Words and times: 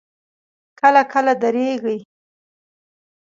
کله 0.79 1.01
کله 1.13 1.33
درېږي. 1.43 1.97